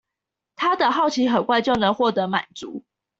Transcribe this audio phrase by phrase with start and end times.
[0.55, 2.83] 他的好奇很快就能獲得滿足